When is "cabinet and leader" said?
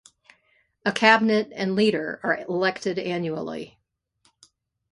0.91-2.19